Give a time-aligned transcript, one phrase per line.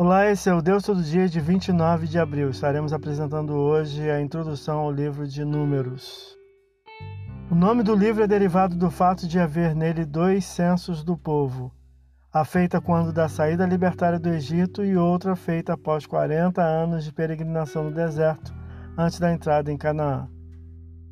[0.00, 2.50] Olá, esse é o Deus Todo Dia de 29 de abril.
[2.50, 6.38] Estaremos apresentando hoje a introdução ao livro de Números.
[7.50, 11.72] O nome do livro é derivado do fato de haver nele dois censos do povo,
[12.32, 17.12] a feita quando da saída libertária do Egito e outra feita após 40 anos de
[17.12, 18.54] peregrinação no deserto,
[18.96, 20.28] antes da entrada em Canaã.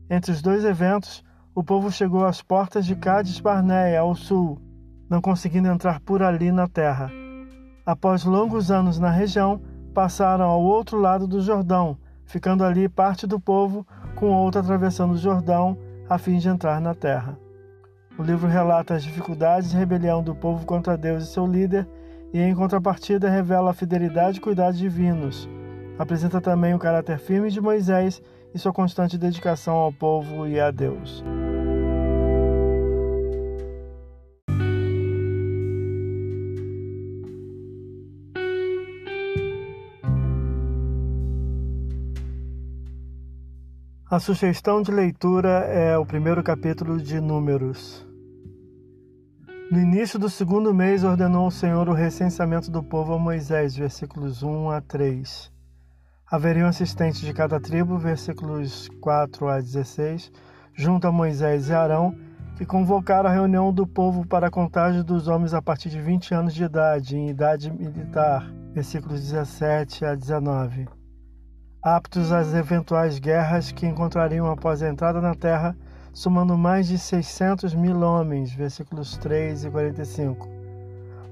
[0.09, 4.63] Entre os dois eventos, o povo chegou às portas de Cádiz Barneia, ao sul,
[5.11, 7.11] não conseguindo entrar por ali na terra.
[7.87, 9.61] Após longos anos na região,
[9.95, 13.87] passaram ao outro lado do Jordão, ficando ali parte do povo,
[14.17, 15.79] com outra atravessando o Jordão
[16.11, 17.39] a fim de entrar na terra.
[18.19, 21.87] O livro relata as dificuldades e rebelião do povo contra Deus e seu líder,
[22.33, 25.49] e em contrapartida revela a fidelidade e cuidados divinos.
[25.97, 28.21] Apresenta também o caráter firme de Moisés
[28.53, 31.25] e sua constante dedicação ao povo e a Deus.
[44.09, 48.07] A sugestão de leitura é o primeiro capítulo de Números.
[49.69, 54.45] No início do segundo mês, ordenou o Senhor o recenseamento do povo a Moisés, versículos
[54.45, 55.51] 1 a 3.
[56.31, 60.31] Haveriam assistentes de cada tribo, versículos 4 a 16,
[60.73, 62.17] junto a Moisés e Arão,
[62.57, 66.33] que convocaram a reunião do povo para a contagem dos homens a partir de 20
[66.33, 70.87] anos de idade, em idade militar, versículos 17 a 19
[71.87, 75.77] aptos às eventuais guerras que encontrariam após a entrada na terra,
[76.13, 80.49] somando mais de 600 mil homens, versículos 3 e 45.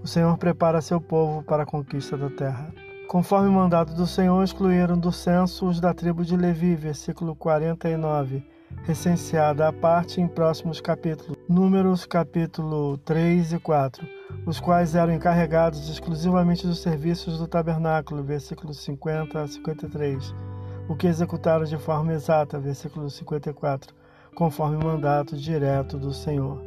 [0.01, 2.73] O Senhor prepara seu povo para a conquista da terra.
[3.09, 8.47] Conforme o mandado do Senhor, excluíram do censo os da tribo de Levi, versículo 49,
[8.85, 14.07] recenseada à parte em próximos capítulos, Números capítulo 3 e 4,
[14.47, 20.35] os quais eram encarregados exclusivamente dos serviços do tabernáculo, versículos 50 a 53,
[20.89, 23.95] o que executaram de forma exata, versículo 54,
[24.35, 26.61] conforme o mandato direto do Senhor.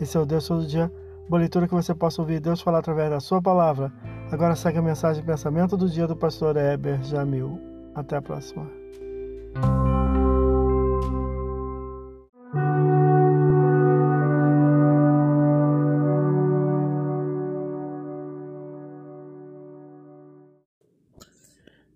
[0.00, 0.92] Esse é o Deus todo dia,
[1.28, 3.92] boa leitura que você possa ouvir Deus falar através da sua palavra.
[4.30, 7.58] Agora segue a mensagem pensamento do dia do pastor Heber Jamil.
[7.94, 8.70] Até a próxima.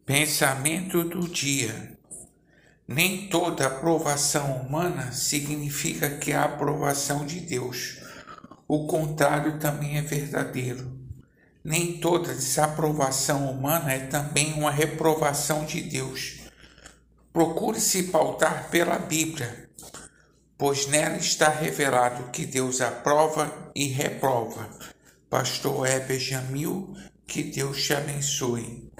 [0.04, 1.96] Pensamento do dia.
[2.88, 8.00] Nem toda aprovação humana significa que a aprovação de Deus.
[8.66, 10.90] O contrário também é verdadeiro.
[11.62, 16.40] Nem toda desaprovação humana é também uma reprovação de Deus.
[17.32, 19.70] Procure se pautar pela Bíblia,
[20.58, 24.68] pois nela está revelado que Deus aprova e reprova.
[25.30, 26.92] Pastor Heber Jamil,
[27.24, 28.90] que Deus te abençoe.